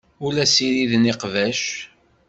Ur 0.23 0.31
la 0.33 0.45
ssiriden 0.49 1.09
iqbac. 1.13 1.61